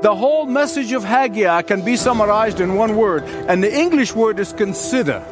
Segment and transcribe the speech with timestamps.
[0.00, 4.38] The whole message of Haggai can be summarized in one word, and the English word
[4.38, 5.24] is consider.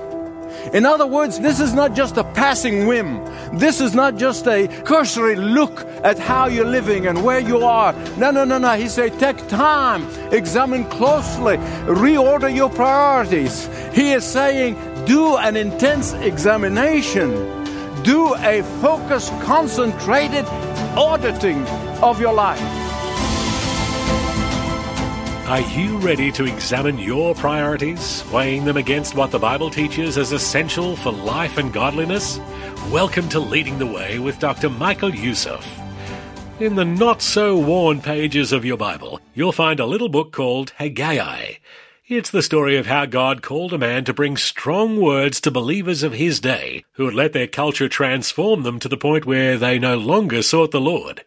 [0.73, 3.25] In other words, this is not just a passing whim.
[3.57, 7.93] This is not just a cursory look at how you're living and where you are.
[8.17, 8.73] No, no, no, no.
[8.73, 13.69] He said, take time, examine closely, reorder your priorities.
[13.95, 17.31] He is saying, do an intense examination,
[18.03, 20.45] do a focused, concentrated
[20.97, 21.65] auditing
[22.03, 22.76] of your life.
[25.47, 30.33] Are you ready to examine your priorities, weighing them against what the Bible teaches as
[30.33, 32.41] essential for life and godliness?
[32.91, 34.69] Welcome to Leading the Way with Dr.
[34.69, 35.65] Michael Youssef.
[36.59, 40.71] In the not so worn pages of your Bible, you'll find a little book called
[40.79, 41.53] Haggai.
[42.09, 46.03] It's the story of how God called a man to bring strong words to believers
[46.03, 49.79] of his day who had let their culture transform them to the point where they
[49.79, 51.25] no longer sought the Lord.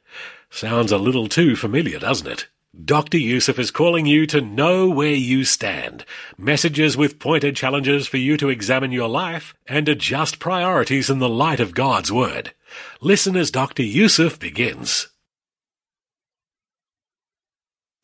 [0.49, 2.47] Sounds a little too familiar, doesn't it?
[2.85, 3.17] Dr.
[3.17, 6.05] Youssef is calling you to know where you stand.
[6.37, 11.27] Messages with pointed challenges for you to examine your life and adjust priorities in the
[11.27, 12.53] light of God's Word.
[13.01, 13.83] Listen as Dr.
[13.83, 15.07] Youssef begins.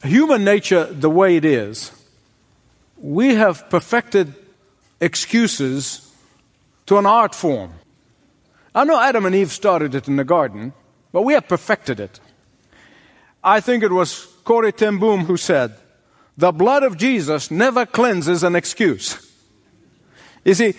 [0.04, 1.92] Human nature, the way it is,
[2.98, 4.34] we have perfected
[5.00, 6.12] excuses
[6.88, 7.74] to an art form.
[8.74, 10.74] I know Adam and Eve started it in the garden,
[11.14, 12.20] but we have perfected it.
[13.44, 15.76] I think it was Corrie ten Boom who said,
[16.38, 19.22] The blood of Jesus never cleanses an excuse.
[20.46, 20.76] You see,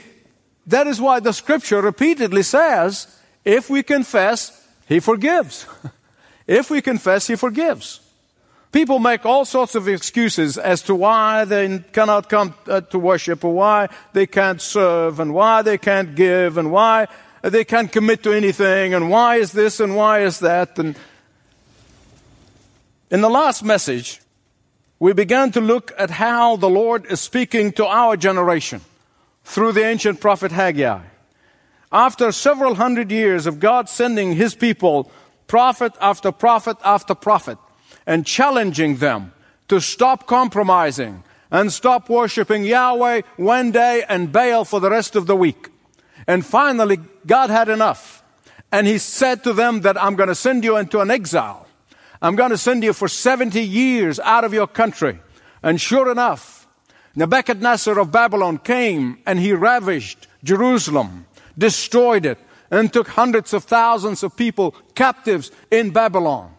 [0.67, 3.09] that is why the scripture repeatedly says,
[3.45, 5.67] if we confess, he forgives.
[6.47, 8.01] if we confess, he forgives.
[8.73, 13.45] People make all sorts of excuses as to why they cannot come uh, to worship
[13.45, 17.07] or why they can't serve and why they can't give and why
[17.43, 20.97] they can't commit to anything and why is this and why is that and
[23.11, 24.21] in the last message,
[24.99, 28.81] we began to look at how the Lord is speaking to our generation
[29.45, 31.03] through the ancient prophet Haggai.
[31.93, 35.11] After several hundred years of God sending his people
[35.47, 37.59] prophet after prophet after prophet
[38.07, 39.33] and challenging them
[39.69, 45.27] to stop compromising and stop worshiping Yahweh one day and Baal for the rest of
[45.27, 45.69] the week.
[46.27, 48.25] And finally, God had enough.
[48.73, 51.66] And he said to them that I'm going to send you into an exile.
[52.21, 55.21] I'm going to send you for 70 years out of your country.
[55.63, 56.67] And sure enough,
[57.15, 61.27] Nebuchadnezzar of Babylon came and he ravished Jerusalem,
[61.57, 62.39] destroyed it,
[62.71, 66.53] and took hundreds of thousands of people captives in Babylon.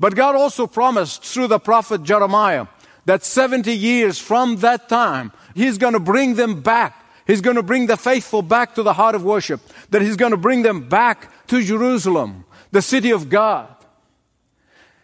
[0.00, 2.66] But God also promised through the prophet Jeremiah
[3.04, 7.04] that 70 years from that time, He's going to bring them back.
[7.26, 9.60] He's going to bring the faithful back to the heart of worship.
[9.90, 13.68] That He's going to bring them back to Jerusalem, the city of God.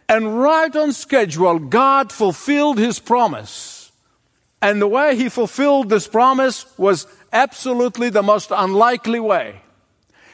[0.09, 3.93] And right on schedule, God fulfilled his promise.
[4.61, 9.61] And the way he fulfilled this promise was absolutely the most unlikely way.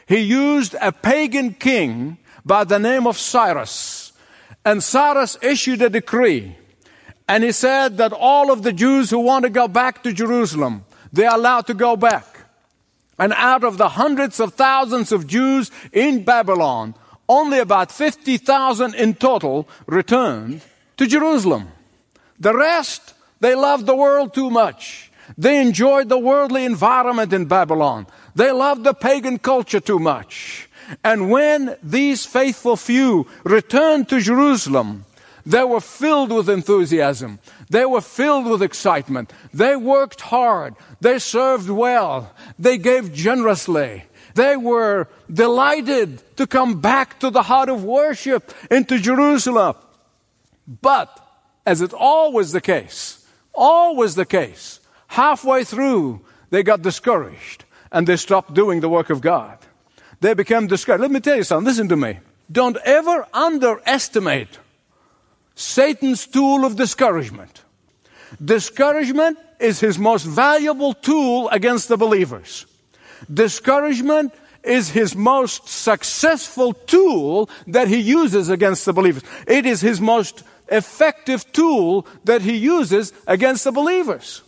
[0.06, 4.12] He used a pagan king by the name of Cyrus.
[4.64, 6.56] And Cyrus issued a decree.
[7.28, 10.84] And he said that all of the Jews who want to go back to Jerusalem,
[11.12, 12.26] they're allowed to go back.
[13.18, 16.94] And out of the hundreds of thousands of Jews in Babylon,
[17.30, 20.62] only about 50,000 in total returned
[20.96, 21.68] to Jerusalem.
[22.40, 25.12] The rest, they loved the world too much.
[25.38, 28.08] They enjoyed the worldly environment in Babylon.
[28.34, 30.68] They loved the pagan culture too much.
[31.04, 35.04] And when these faithful few returned to Jerusalem,
[35.46, 37.38] they were filled with enthusiasm.
[37.70, 39.32] They were filled with excitement.
[39.54, 40.74] They worked hard.
[41.00, 42.34] They served well.
[42.58, 44.09] They gave generously.
[44.34, 49.76] They were delighted to come back to the heart of worship into Jerusalem.
[50.66, 51.08] But,
[51.66, 58.16] as it always the case, always the case, halfway through, they got discouraged and they
[58.16, 59.58] stopped doing the work of God.
[60.20, 61.02] They became discouraged.
[61.02, 61.66] Let me tell you something.
[61.66, 62.18] Listen to me.
[62.50, 64.58] Don't ever underestimate
[65.54, 67.62] Satan's tool of discouragement.
[68.42, 72.66] Discouragement is his most valuable tool against the believers.
[73.32, 74.32] Discouragement
[74.62, 79.22] is his most successful tool that he uses against the believers.
[79.46, 84.42] It is his most effective tool that he uses against the believers.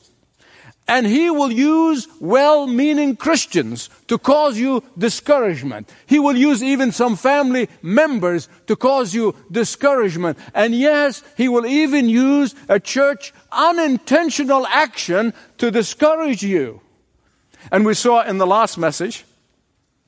[0.89, 5.89] And he will use well meaning Christians to cause you discouragement.
[6.07, 10.39] He will use even some family members to cause you discouragement.
[10.55, 16.81] And yes, he will even use a church unintentional action to discourage you.
[17.71, 19.25] And we saw in the last message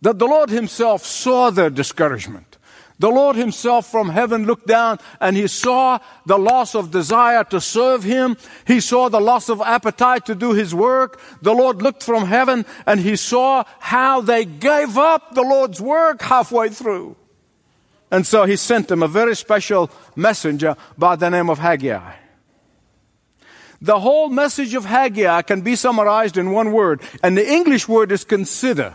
[0.02, 2.58] that the Lord Himself saw their discouragement.
[2.98, 7.60] The Lord Himself from heaven looked down and He saw the loss of desire to
[7.60, 8.36] serve Him.
[8.66, 11.20] He saw the loss of appetite to do His work.
[11.42, 16.22] The Lord looked from heaven and He saw how they gave up the Lord's work
[16.22, 17.16] halfway through.
[18.10, 22.23] And so He sent them a very special messenger by the name of Haggai.
[23.80, 28.12] The whole message of Haggai can be summarized in one word, and the English word
[28.12, 28.94] is consider.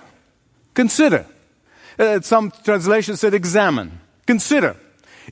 [0.73, 1.25] Consider.
[1.97, 3.99] Uh, some translations said examine.
[4.25, 4.75] Consider.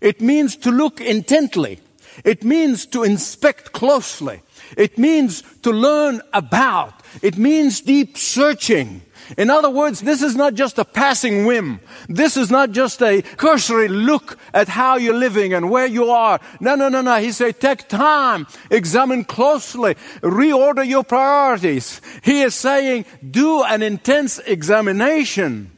[0.02, 1.80] It means to look intently.
[2.24, 4.42] It means to inspect closely.
[4.76, 6.94] It means to learn about.
[7.22, 9.02] It means deep searching.
[9.38, 11.80] In other words, this is not just a passing whim.
[12.08, 16.40] This is not just a cursory look at how you're living and where you are.
[16.60, 17.20] No, no, no, no.
[17.20, 22.02] He said, take time, examine closely, reorder your priorities.
[22.24, 25.72] He is saying, do an intense examination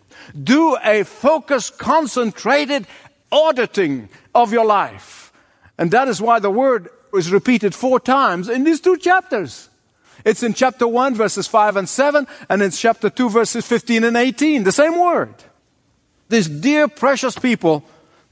[0.44, 2.88] do a focused, concentrated
[3.32, 5.32] auditing of your life.
[5.78, 9.69] And that is why the word is repeated four times in these two chapters.
[10.26, 14.18] It's in chapter 1, verses 5 and 7, and in chapter 2, verses 15 and
[14.18, 14.64] 18.
[14.64, 15.34] The same word.
[16.30, 17.84] These dear, precious people,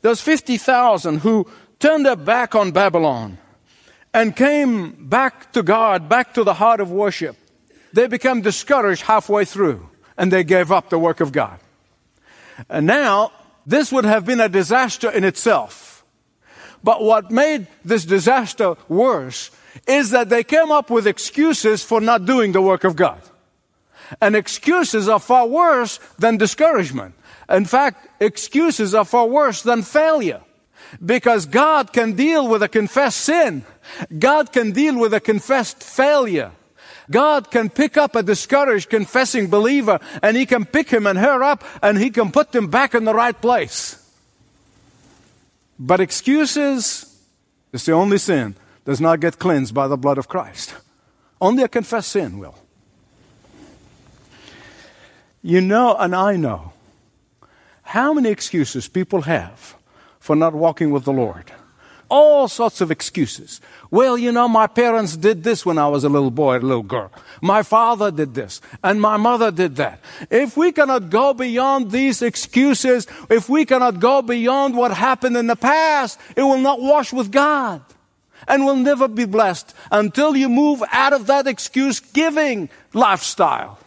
[0.01, 1.49] those 50,000 who
[1.79, 3.37] turned their back on Babylon
[4.13, 7.35] and came back to God, back to the heart of worship,
[7.93, 11.59] they became discouraged halfway through and they gave up the work of God.
[12.69, 13.31] And now,
[13.65, 16.05] this would have been a disaster in itself.
[16.83, 19.51] But what made this disaster worse
[19.85, 23.21] is that they came up with excuses for not doing the work of God.
[24.21, 27.15] And excuses are far worse than discouragement.
[27.49, 30.41] In fact, excuses are far worse than failure.
[31.05, 33.65] Because God can deal with a confessed sin.
[34.17, 36.51] God can deal with a confessed failure.
[37.09, 41.43] God can pick up a discouraged, confessing believer and He can pick him and her
[41.43, 44.03] up and He can put them back in the right place.
[45.79, 47.05] But excuses
[47.71, 48.55] is the only sin
[48.87, 50.73] does not get cleansed by the blood of Christ.
[51.41, 52.55] Only a confessed sin will.
[55.43, 56.71] You know, and I know,
[57.83, 59.75] how many excuses people have
[60.21, 61.51] for not walking with the Lord
[62.09, 63.59] all sorts of excuses.
[63.91, 66.81] Well, you know, my parents did this when I was a little boy, a little
[66.81, 67.11] girl.
[67.41, 69.99] My father did this, and my mother did that.
[70.31, 75.47] If we cannot go beyond these excuses, if we cannot go beyond what happened in
[75.47, 77.81] the past, it will not wash with God
[78.47, 83.79] and will never be blessed until you move out of that excuse giving lifestyle.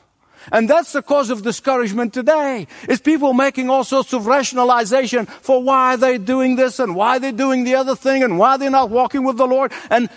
[0.52, 2.66] And that's the cause of discouragement today.
[2.88, 7.32] Is people making all sorts of rationalization for why they're doing this and why they're
[7.32, 9.72] doing the other thing and why they're not walking with the Lord.
[9.90, 10.08] And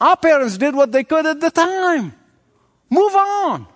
[0.00, 2.14] our parents did what they could at the time.
[2.88, 3.66] Move on.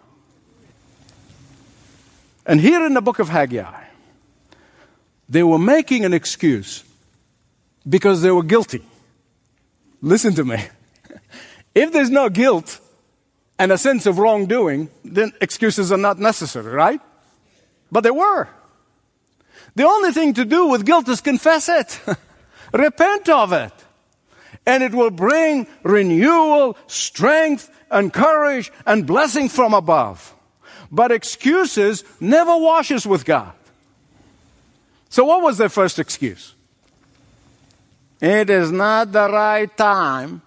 [2.47, 3.85] And here in the book of Haggai,
[5.29, 6.85] they were making an excuse
[7.89, 8.83] because they were guilty.
[10.07, 10.63] Listen to me.
[11.75, 12.81] If there's no guilt,
[13.59, 17.01] and a sense of wrongdoing, then excuses are not necessary, right?
[17.91, 18.49] But they were.
[19.75, 22.01] The only thing to do with guilt is confess it,
[22.73, 23.73] repent of it,
[24.65, 30.35] and it will bring renewal, strength, and courage and blessing from above.
[30.91, 33.53] But excuses never washes with God.
[35.11, 36.56] So, what was their first excuse?
[38.21, 40.43] It is not the right time.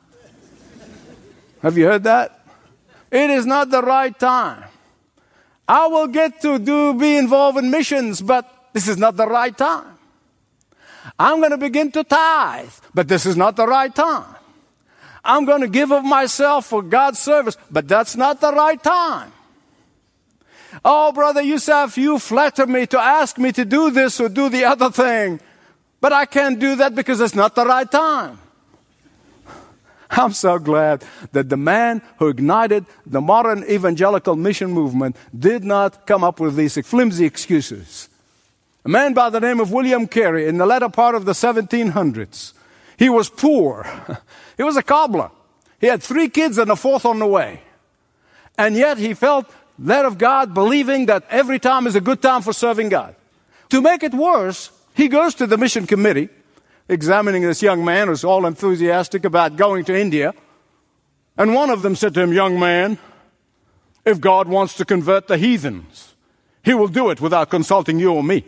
[1.62, 2.46] Have you heard that?
[3.12, 4.64] It is not the right time.
[5.68, 9.56] I will get to do, be involved in missions, but this is not the right
[9.56, 9.98] time.
[11.18, 14.36] I'm going to begin to tithe, but this is not the right time.
[15.24, 19.32] I'm going to give of myself for God's service, but that's not the right time.
[20.86, 24.66] Oh, brother Youssef, you flatter me to ask me to do this or do the
[24.66, 25.40] other thing,
[26.01, 28.39] but I can't do that because it's not the right time.
[30.12, 31.03] I'm so glad
[31.34, 36.56] that the man who ignited the modern evangelical mission movement did not come up with
[36.56, 38.10] these flimsy excuses.
[38.86, 42.53] A man by the name of William Carey in the latter part of the 1700s.
[42.98, 43.86] He was poor.
[44.58, 45.29] he was a cobbler.
[45.79, 47.62] He had three kids and a fourth on the way.
[48.58, 49.46] And yet he felt
[49.77, 53.15] led of God, believing that every time is a good time for serving God.
[53.70, 56.27] To make it worse, he goes to the mission committee,
[56.89, 60.34] examining this young man who's all enthusiastic about going to India.
[61.38, 62.98] And one of them said to him, Young man,
[64.03, 66.15] if God wants to convert the heathens,
[66.63, 68.44] he will do it without consulting you or me.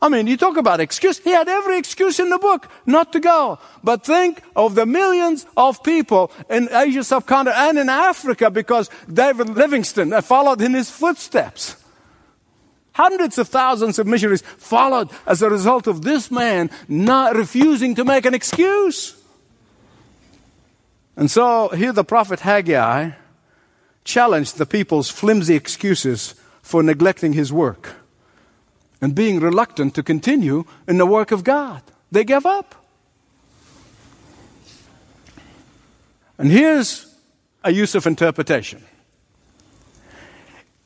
[0.00, 1.18] I mean, you talk about excuse.
[1.18, 3.58] He had every excuse in the book not to go.
[3.82, 9.48] But think of the millions of people in Asia subcontinent and in Africa because David
[9.48, 11.82] Livingstone followed in his footsteps.
[12.96, 18.06] Hundreds of thousands of missionaries followed as a result of this man not refusing to
[18.06, 19.14] make an excuse.
[21.14, 23.10] And so here the prophet Haggai
[24.02, 27.96] challenged the people's flimsy excuses for neglecting his work
[29.02, 31.82] and being reluctant to continue in the work of God.
[32.10, 32.74] They gave up.
[36.38, 37.14] And here's
[37.62, 38.82] a use of interpretation.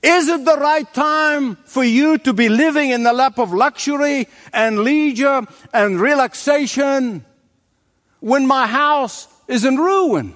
[0.03, 4.29] Is it the right time for you to be living in the lap of luxury
[4.53, 7.25] and leisure and relaxation
[8.21, 10.35] when my house is in ruin?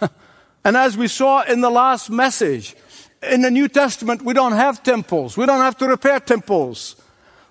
[0.64, 2.74] and as we saw in the last message,
[3.22, 5.36] in the New Testament, we don't have temples.
[5.36, 6.96] We don't have to repair temples.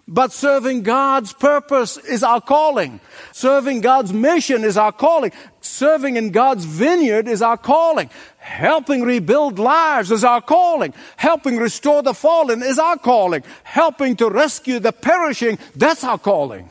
[0.07, 2.99] But serving God's purpose is our calling.
[3.31, 5.31] Serving God's mission is our calling.
[5.61, 8.09] Serving in God's vineyard is our calling.
[8.37, 10.93] Helping rebuild lives is our calling.
[11.15, 13.43] Helping restore the fallen is our calling.
[13.63, 16.69] Helping to rescue the perishing, that's our calling.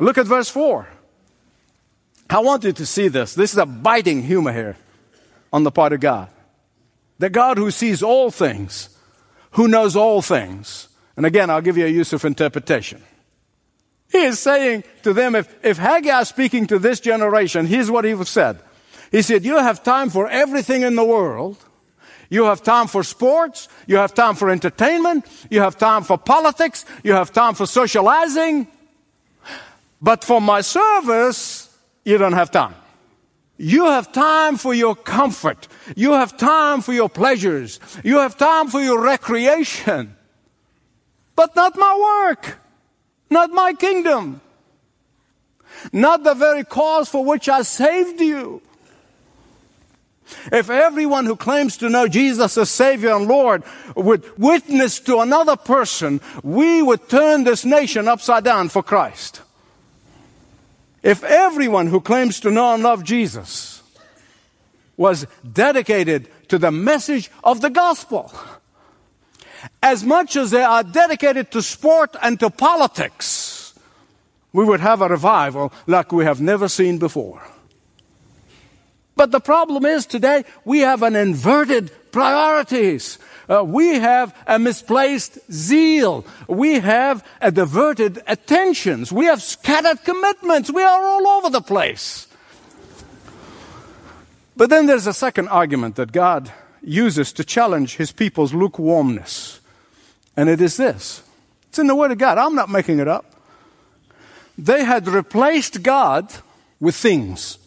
[0.00, 0.88] Look at verse 4.
[2.28, 3.34] I want you to see this.
[3.34, 4.76] This is a biting humor here
[5.52, 6.28] on the part of God.
[7.20, 8.90] The God who sees all things,
[9.52, 13.02] who knows all things, and again, I'll give you a use of interpretation.
[14.10, 18.04] He is saying to them, if, if Haggai is speaking to this generation, here's what
[18.04, 18.60] he said.
[19.10, 21.56] He said, You have time for everything in the world.
[22.28, 23.68] You have time for sports.
[23.86, 25.26] You have time for entertainment.
[25.48, 26.84] You have time for politics.
[27.04, 28.66] You have time for socializing.
[30.02, 32.74] But for my service, you don't have time.
[33.58, 35.68] You have time for your comfort.
[35.94, 37.80] You have time for your pleasures.
[38.04, 40.15] You have time for your recreation
[41.36, 42.58] but not my work,
[43.30, 44.40] not my kingdom,
[45.92, 48.62] not the very cause for which I saved you.
[50.50, 53.62] If everyone who claims to know Jesus as Savior and Lord
[53.94, 59.42] would witness to another person, we would turn this nation upside down for Christ.
[61.02, 63.82] If everyone who claims to know and love Jesus
[64.96, 68.32] was dedicated to the message of the gospel,
[69.82, 73.74] as much as they are dedicated to sport and to politics,
[74.52, 77.42] we would have a revival like we have never seen before.
[79.16, 83.18] But the problem is today we have an inverted priorities.
[83.48, 86.24] Uh, we have a misplaced zeal.
[86.48, 89.12] We have a diverted attentions.
[89.12, 90.70] We have scattered commitments.
[90.70, 92.26] We are all over the place.
[94.56, 96.50] But then there's a second argument that God
[96.86, 99.60] uses to challenge his people's lukewarmness.
[100.36, 101.22] And it is this
[101.68, 102.38] it's in the Word of God.
[102.38, 103.34] I'm not making it up.
[104.56, 106.32] They had replaced God
[106.80, 107.58] with things,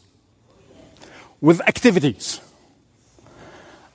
[1.41, 2.41] with activities.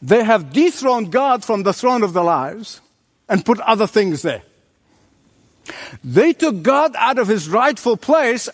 [0.01, 2.81] They have dethroned God from the throne of their lives
[3.29, 4.43] and put other things there.
[6.05, 8.51] They took God out of his rightful place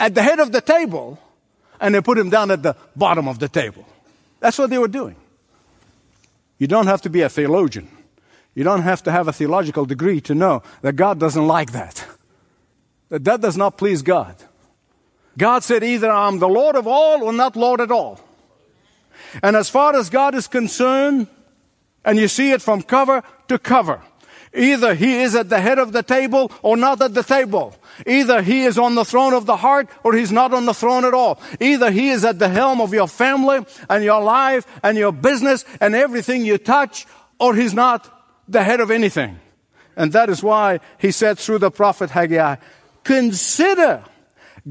[0.00, 1.18] at the head of the table
[1.78, 3.86] and they put him down at the bottom of the table.
[4.40, 5.16] That's what they were doing.
[6.58, 7.88] You don't have to be a theologian.
[8.54, 12.06] You don't have to have a theological degree to know that God doesn't like that.
[13.08, 14.36] That that does not please God.
[15.36, 18.20] God said either I'm the Lord of all or not Lord at all.
[19.42, 21.26] And as far as God is concerned,
[22.04, 24.00] and you see it from cover to cover,
[24.54, 27.74] either He is at the head of the table or not at the table.
[28.06, 31.04] Either He is on the throne of the heart or He's not on the throne
[31.04, 31.40] at all.
[31.60, 35.64] Either He is at the helm of your family and your life and your business
[35.80, 37.06] and everything you touch
[37.38, 38.10] or He's not
[38.48, 39.40] the head of anything.
[39.96, 42.56] And that is why he said through the prophet Haggai,
[43.04, 44.02] consider,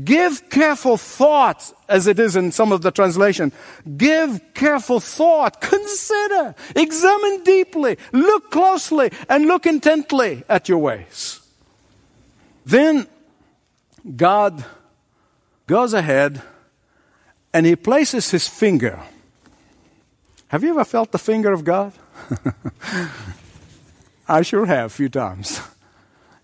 [0.01, 3.51] give careful thought, as it is in some of the translation.
[3.97, 11.41] Give careful thought, consider, examine deeply, look closely, and look intently at your ways.
[12.65, 13.07] Then
[14.15, 14.65] God
[15.67, 16.41] goes ahead
[17.53, 18.99] and he places his finger.
[20.47, 21.93] Have you ever felt the finger of God?
[24.27, 25.61] I sure have a few times.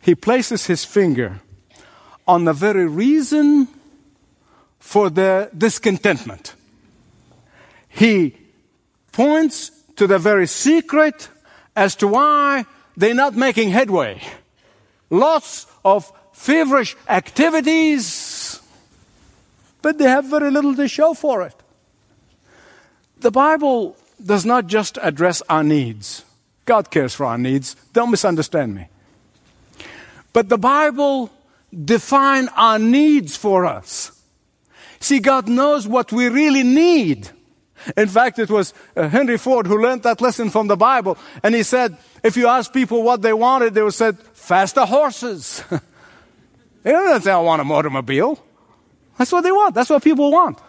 [0.01, 1.41] He places his finger
[2.29, 3.67] on the very reason
[4.77, 6.53] for the discontentment.
[7.88, 8.38] He
[9.12, 11.27] points to the very secret
[11.75, 14.21] as to why they're not making headway.
[15.09, 18.62] Lots of feverish activities,
[19.81, 21.55] but they have very little to show for it.
[23.21, 26.24] The Bible does not just address our needs.
[26.65, 27.75] God cares for our needs.
[27.91, 28.88] Don't misunderstand me.
[30.31, 31.31] But the Bible
[31.73, 34.11] defines our needs for us.
[34.99, 37.29] See, God knows what we really need.
[37.95, 41.17] In fact, it was uh, Henry Ford who learned that lesson from the Bible.
[41.43, 45.63] And he said, if you ask people what they wanted, they would say, faster horses.
[46.83, 48.43] they don't say, I want a automobile.
[49.17, 49.75] That's what they want.
[49.75, 50.59] That's what people want.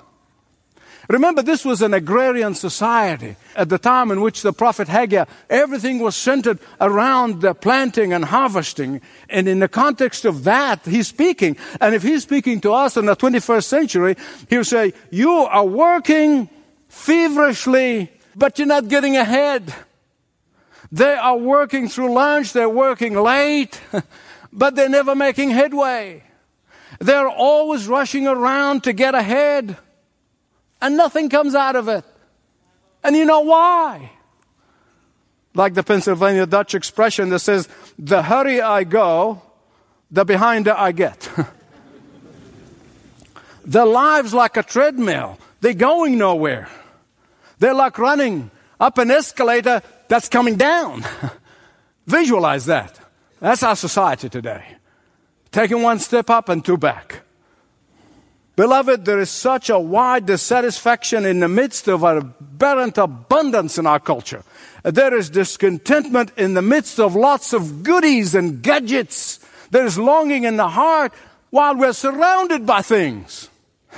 [1.10, 5.98] Remember, this was an agrarian society at the time in which the prophet Haggai, everything
[5.98, 9.00] was centered around the planting and harvesting.
[9.28, 11.56] And in the context of that, he's speaking.
[11.80, 14.16] And if he's speaking to us in the 21st century,
[14.48, 16.48] he'll say, You are working
[16.88, 19.74] feverishly, but you're not getting ahead.
[20.92, 23.80] They are working through lunch, they're working late,
[24.52, 26.22] but they're never making headway.
[27.00, 29.76] They're always rushing around to get ahead,
[30.80, 32.04] and nothing comes out of it.
[33.02, 34.10] And you know why?
[35.54, 37.68] Like the Pennsylvania Dutch expression that says,
[37.98, 39.42] the hurry I go,
[40.10, 41.28] the behinder I get.
[43.64, 45.38] Their lives like a treadmill.
[45.60, 46.68] They're going nowhere.
[47.58, 51.04] They're like running up an escalator that's coming down.
[52.06, 52.98] Visualize that.
[53.40, 54.76] That's our society today.
[55.52, 57.22] Taking one step up and two back.
[58.60, 63.98] Beloved, there is such a wide dissatisfaction in the midst of apparent abundance in our
[63.98, 64.42] culture.
[64.82, 69.40] There is discontentment in the midst of lots of goodies and gadgets.
[69.70, 71.14] There is longing in the heart
[71.48, 73.48] while we're surrounded by things.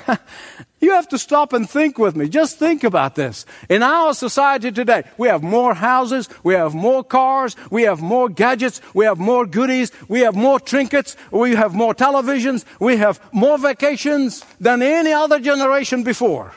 [0.82, 2.28] You have to stop and think with me.
[2.28, 3.46] Just think about this.
[3.68, 8.28] In our society today, we have more houses, we have more cars, we have more
[8.28, 13.20] gadgets, we have more goodies, we have more trinkets, we have more televisions, we have
[13.32, 16.52] more vacations than any other generation before.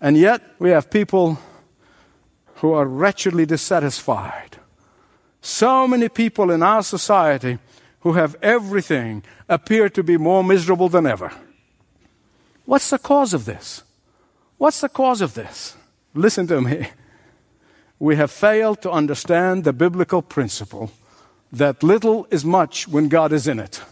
[0.00, 1.40] And yet, we have people
[2.62, 4.58] who are wretchedly dissatisfied.
[5.40, 7.58] So many people in our society
[8.00, 11.32] who have everything appear to be more miserable than ever.
[12.70, 13.82] What's the cause of this?
[14.56, 15.74] What's the cause of this?
[16.14, 16.86] Listen to me.
[17.98, 20.92] We have failed to understand the biblical principle
[21.50, 23.82] that little is much when God is in it.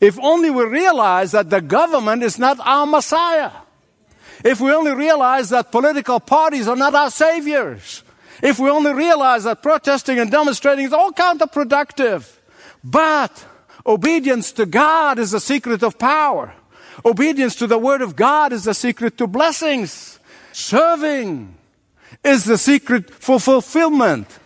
[0.00, 3.50] If only we realize that the government is not our Messiah.
[4.42, 8.02] If we only realize that political parties are not our saviors.
[8.42, 12.38] If we only realize that protesting and demonstrating is all counterproductive.
[12.82, 13.44] But
[13.86, 16.54] Obedience to God is the secret of power.
[17.04, 20.18] Obedience to the Word of God is the secret to blessings.
[20.52, 21.54] Serving
[22.22, 24.38] is the secret for fulfillment.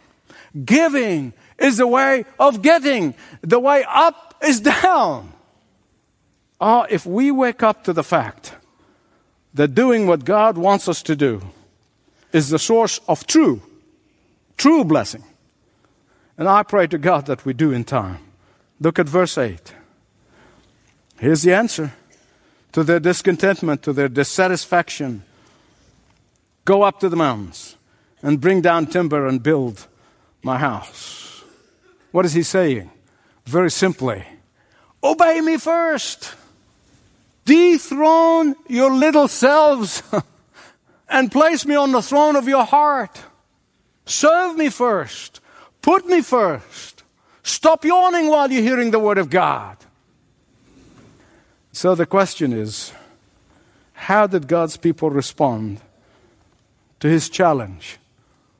[0.64, 3.14] Giving is the way of getting.
[3.42, 5.32] The way up is down.
[6.60, 8.54] Oh, if we wake up to the fact
[9.54, 11.42] that doing what God wants us to do
[12.32, 13.62] is the source of true,
[14.56, 15.22] true blessing.
[16.36, 18.27] And I pray to God that we do in time.
[18.80, 19.74] Look at verse 8.
[21.18, 21.92] Here's the answer
[22.72, 25.24] to their discontentment, to their dissatisfaction.
[26.64, 27.76] Go up to the mountains
[28.22, 29.86] and bring down timber and build
[30.42, 31.42] my house.
[32.12, 32.90] What is he saying?
[33.46, 34.24] Very simply,
[35.02, 36.34] obey me first.
[37.44, 40.02] Dethrone your little selves
[41.08, 43.22] and place me on the throne of your heart.
[44.04, 45.40] Serve me first.
[45.80, 46.97] Put me first.
[47.48, 49.78] Stop yawning while you're hearing the Word of God.
[51.72, 52.92] So the question is
[53.94, 55.80] how did God's people respond
[57.00, 57.96] to his challenge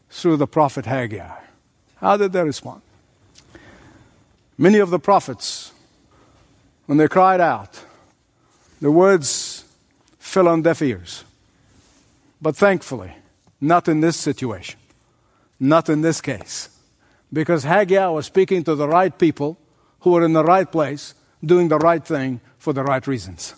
[0.09, 1.39] through the prophet Haggai?
[1.97, 2.81] How did they respond?
[4.57, 5.71] Many of the prophets,
[6.87, 7.85] when they cried out,
[8.81, 9.67] the words
[10.19, 11.25] fell on deaf ears.
[12.41, 13.13] But thankfully,
[13.61, 14.81] not in this situation,
[15.61, 16.71] not in this case
[17.33, 19.59] because Haggai was speaking to the right people
[20.01, 21.15] who were in the right place,
[21.45, 23.55] doing the right thing for the right reasons.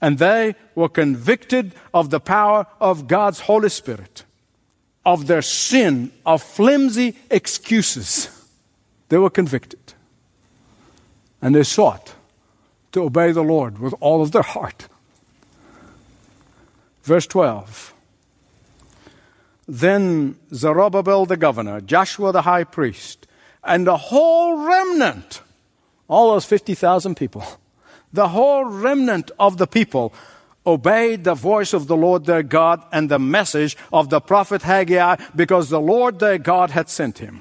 [0.00, 4.24] And they were convicted of the power of God's Holy Spirit,
[5.04, 8.28] of their sin, of flimsy excuses.
[9.08, 9.94] They were convicted.
[11.40, 12.14] And they sought
[12.92, 14.88] to obey the Lord with all of their heart.
[17.02, 17.94] Verse 12
[19.68, 23.26] then Zerubbabel the governor, Joshua the high priest,
[23.64, 25.42] and the whole remnant,
[26.08, 27.44] all those 50,000 people,
[28.12, 30.14] the whole remnant of the people
[30.66, 35.16] obeyed the voice of the Lord their God and the message of the prophet Haggai
[35.34, 37.40] because the Lord their God had sent him.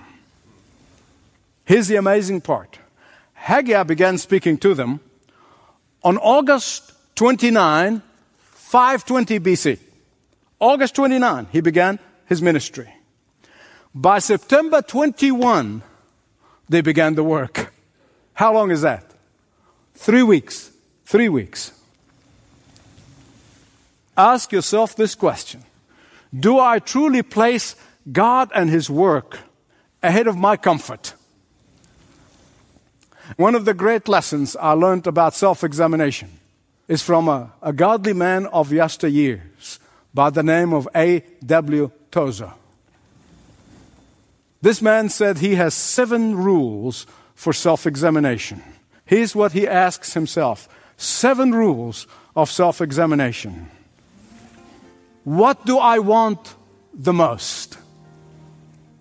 [1.65, 2.77] Here's the amazing part.
[3.33, 4.99] Haggai began speaking to them
[6.03, 8.01] on August 29,
[8.39, 9.79] 520 BC.
[10.59, 12.93] August 29, he began his ministry.
[13.93, 15.81] By September 21,
[16.67, 17.73] they began the work.
[18.33, 19.11] How long is that?
[19.93, 20.71] Three weeks.
[21.05, 21.71] Three weeks.
[24.17, 25.63] Ask yourself this question
[26.37, 27.75] Do I truly place
[28.11, 29.39] God and His work
[30.01, 31.13] ahead of my comfort?
[33.37, 36.29] One of the great lessons I learned about self examination
[36.87, 39.79] is from a, a, godly man of yesteryears
[40.13, 41.91] by the name of A.W.
[42.15, 42.53] Tozer.
[44.61, 48.63] This man said he has seven rules for self examination.
[49.03, 53.69] Here's what he asks himself seven rules of self examination.
[55.25, 56.55] What do I want
[56.93, 57.77] the most?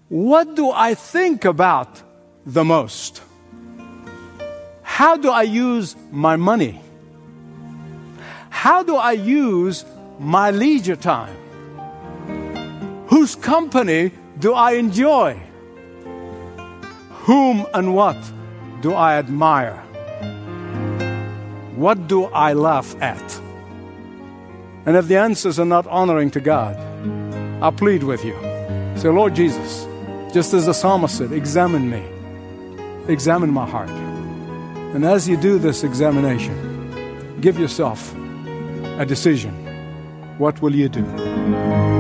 [0.09, 2.03] What do I think about
[2.45, 3.23] the most?
[4.83, 6.81] How do I use my money?
[8.51, 9.85] How do I use
[10.19, 11.44] my leisure time?
[13.25, 15.41] Whose company do I enjoy?
[17.25, 18.19] Whom and what
[18.83, 19.79] do I admire?
[21.75, 23.41] What do I laugh at?
[24.85, 26.77] And if the answers are not honoring to God,
[27.63, 28.35] I plead with you.
[28.97, 29.87] Say, Lord Jesus,
[30.35, 32.05] just as the psalmist said, examine me,
[33.09, 33.89] examine my heart.
[34.95, 38.15] And as you do this examination, give yourself
[38.99, 39.55] a decision.
[40.37, 41.94] What will you do?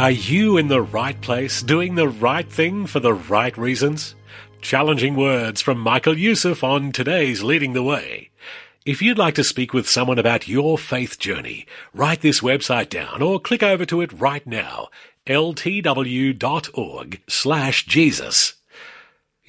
[0.00, 4.14] Are you in the right place, doing the right thing for the right reasons?
[4.62, 8.30] Challenging words from Michael Youssef on today's Leading the Way.
[8.86, 13.20] If you'd like to speak with someone about your faith journey, write this website down
[13.20, 14.88] or click over to it right now,
[15.26, 18.54] ltw.org slash Jesus.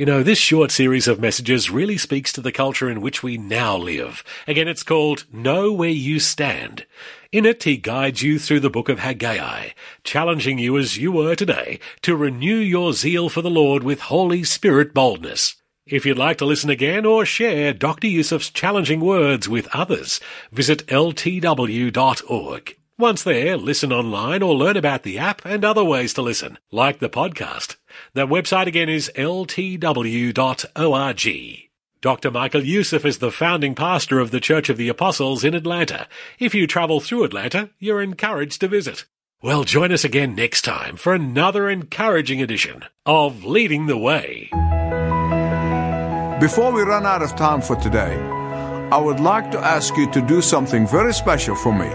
[0.02, 3.38] You know, this short series of messages really speaks to the culture in which we
[3.38, 4.24] now live.
[4.48, 6.88] Again, it's called Know Where You Stand.
[7.32, 11.36] In it, he guides you through the book of Haggai, challenging you as you were
[11.36, 15.58] today to renew your zeal for the Lord with Holy Spirit boldness.
[15.86, 18.08] If you'd like to listen again or share Dr.
[18.08, 20.20] Youssef's challenging words with others,
[20.52, 22.76] visit ltw.org.
[22.98, 26.98] Once there, listen online or learn about the app and other ways to listen, like
[26.98, 27.76] the podcast.
[28.14, 29.68] The website again is ltw.org.
[32.02, 32.32] Dr.
[32.32, 36.08] Michael Youssef is the founding pastor of the Church of the Apostles in Atlanta.
[36.40, 39.06] If you travel through Atlanta, you're encouraged to visit.
[39.44, 44.50] Well, join us again next time for another encouraging edition of Leading the Way.
[46.40, 48.18] Before we run out of time for today,
[48.92, 51.88] I would like to ask you to do something very special for me.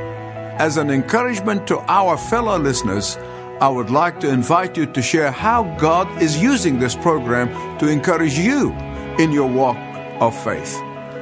[0.58, 3.18] As an encouragement to our fellow listeners,
[3.58, 7.88] I would like to invite you to share how God is using this program to
[7.88, 8.72] encourage you
[9.18, 9.78] in your walk
[10.20, 10.76] of faith.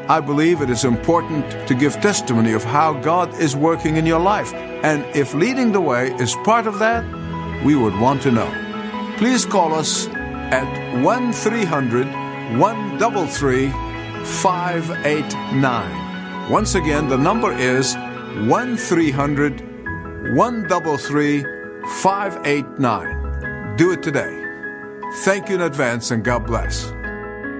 [0.08, 4.18] I believe it is important to give testimony of how God is working in your
[4.18, 4.52] life.
[4.52, 7.04] And if leading the way is part of that,
[7.64, 8.50] we would want to know.
[9.16, 12.06] Please call us at 1 300
[12.58, 13.68] 133
[14.24, 16.50] 589.
[16.50, 21.53] Once again, the number is 1 300 133
[21.86, 23.76] 589.
[23.76, 24.42] Do it today.
[25.24, 26.92] Thank you in advance and God bless.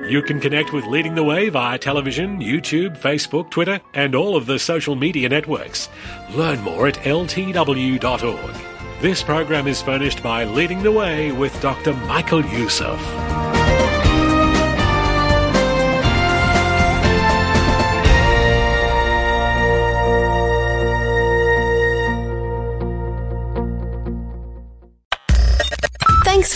[0.09, 4.47] You can connect with Leading the Way via television, YouTube, Facebook, Twitter, and all of
[4.47, 5.89] the social media networks.
[6.33, 8.55] Learn more at ltw.org.
[9.01, 11.95] This program is furnished by Leading the Way with Dr.
[11.95, 13.01] Michael Youssef.